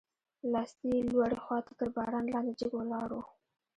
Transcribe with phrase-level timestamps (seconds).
[0.51, 3.21] لاستي یې لوړې خواته تر باران لاندې جګ ولاړ و.